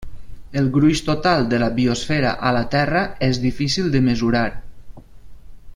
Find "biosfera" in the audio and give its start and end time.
1.75-2.31